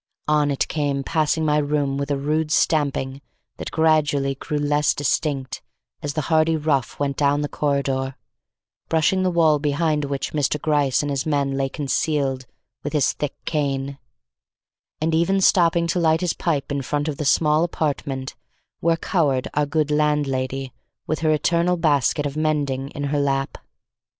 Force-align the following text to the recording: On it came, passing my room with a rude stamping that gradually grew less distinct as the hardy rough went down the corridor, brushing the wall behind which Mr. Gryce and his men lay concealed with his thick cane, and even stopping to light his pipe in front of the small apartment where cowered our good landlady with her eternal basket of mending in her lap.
On 0.27 0.49
it 0.49 0.67
came, 0.67 1.03
passing 1.03 1.45
my 1.45 1.59
room 1.59 1.95
with 1.95 2.09
a 2.09 2.17
rude 2.17 2.49
stamping 2.49 3.21
that 3.57 3.69
gradually 3.69 4.33
grew 4.33 4.57
less 4.57 4.95
distinct 4.95 5.61
as 6.01 6.13
the 6.13 6.21
hardy 6.21 6.57
rough 6.57 6.99
went 6.99 7.15
down 7.17 7.41
the 7.41 7.47
corridor, 7.47 8.15
brushing 8.89 9.21
the 9.21 9.29
wall 9.29 9.59
behind 9.59 10.05
which 10.05 10.33
Mr. 10.33 10.59
Gryce 10.59 11.03
and 11.03 11.11
his 11.11 11.27
men 11.27 11.51
lay 11.55 11.69
concealed 11.69 12.47
with 12.83 12.93
his 12.93 13.13
thick 13.13 13.35
cane, 13.45 13.99
and 14.99 15.13
even 15.13 15.39
stopping 15.39 15.85
to 15.85 15.99
light 15.99 16.21
his 16.21 16.33
pipe 16.33 16.71
in 16.71 16.81
front 16.81 17.07
of 17.07 17.17
the 17.17 17.23
small 17.23 17.63
apartment 17.63 18.33
where 18.79 18.97
cowered 18.97 19.49
our 19.53 19.67
good 19.67 19.91
landlady 19.91 20.73
with 21.05 21.19
her 21.19 21.29
eternal 21.29 21.77
basket 21.77 22.25
of 22.25 22.35
mending 22.35 22.89
in 22.89 23.03
her 23.13 23.19
lap. 23.19 23.59